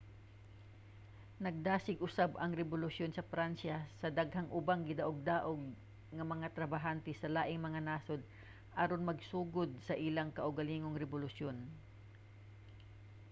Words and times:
nagdasig 1.45 1.97
usab 2.07 2.31
ang 2.35 2.51
rebolusyon 2.59 3.11
sa 3.13 3.27
pransya 3.31 3.77
sa 3.99 4.07
daghang 4.17 4.49
ubang 4.59 4.81
gidaogdaog 4.89 5.61
nga 6.15 6.25
mga 6.33 6.47
trabahante 6.57 7.11
sa 7.15 7.31
laing 7.35 7.61
mga 7.67 7.81
nasod 7.87 8.21
aron 8.81 9.07
magsugod 9.09 9.69
sa 9.87 9.93
ilang 10.07 10.29
kaugalingong 10.37 11.01
rebolusyon 11.03 11.57